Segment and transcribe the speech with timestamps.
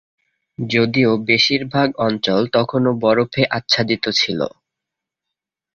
[0.59, 4.39] যদিও বেশির ভাগ অঞ্চল তখনও বরফে আচ্ছাদিত ছিল।